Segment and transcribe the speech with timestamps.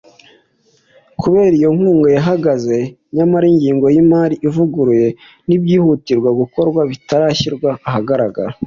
[1.21, 2.77] kubera iyo nkunga yahagaze
[3.15, 5.07] nyamara ingengo y’imari ivuguruye
[5.47, 8.53] n’ibyihutirwa gukorwa bitarashyirwa ahagaragara